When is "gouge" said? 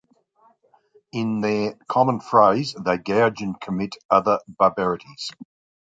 2.97-3.43